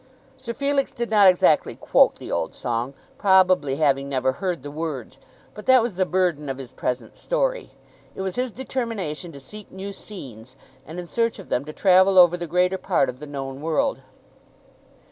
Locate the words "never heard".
4.09-4.63